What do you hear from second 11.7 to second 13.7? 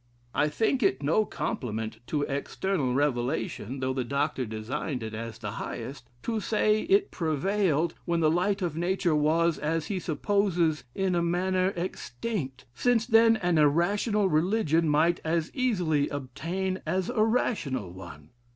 extinct; since then an